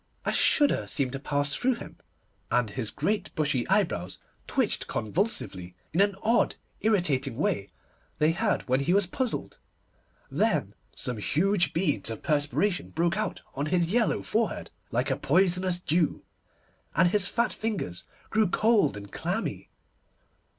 A 0.25 0.33
shudder 0.33 0.87
seemed 0.87 1.11
to 1.11 1.19
pass 1.19 1.53
through 1.53 1.75
him, 1.75 1.97
and 2.49 2.71
his 2.71 2.89
great 2.89 3.29
bushy 3.35 3.67
eyebrows 3.69 4.17
twitched 4.47 4.87
convulsively, 4.87 5.75
in 5.93 6.01
an 6.01 6.15
odd, 6.23 6.55
irritating 6.79 7.37
way 7.37 7.69
they 8.17 8.31
had 8.31 8.67
when 8.67 8.79
he 8.79 8.95
was 8.95 9.05
puzzled. 9.05 9.59
Then 10.31 10.73
some 10.95 11.17
huge 11.19 11.71
beads 11.71 12.09
of 12.09 12.23
perspiration 12.23 12.89
broke 12.89 13.15
out 13.15 13.43
on 13.53 13.67
his 13.67 13.91
yellow 13.91 14.23
forehead, 14.23 14.71
like 14.89 15.11
a 15.11 15.15
poisonous 15.17 15.79
dew, 15.79 16.23
and 16.95 17.09
his 17.09 17.27
fat 17.27 17.53
fingers 17.53 18.03
grew 18.31 18.47
cold 18.49 18.97
and 18.97 19.11
clammy. 19.11 19.69